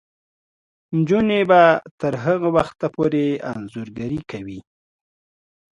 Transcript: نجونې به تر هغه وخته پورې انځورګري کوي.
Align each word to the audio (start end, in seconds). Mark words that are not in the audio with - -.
نجونې 0.95 1.39
به 1.49 1.61
تر 1.99 2.13
هغه 2.25 2.47
وخته 2.57 2.87
پورې 2.95 3.25
انځورګري 3.51 4.21
کوي. 4.31 4.59